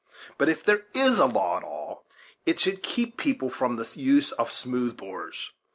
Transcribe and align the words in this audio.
but 0.39 0.49
if 0.49 0.63
there 0.63 0.87
is 0.95 1.19
a 1.19 1.27
law 1.27 1.57
at 1.57 1.63
all, 1.63 2.03
it 2.43 2.59
should 2.59 2.77
be 2.77 2.81
to 2.81 2.81
keep 2.87 3.17
people 3.17 3.51
from 3.51 3.75
the 3.75 3.87
use 3.93 4.31
of 4.31 4.51
smooth 4.51 4.97
bores. 4.97 5.51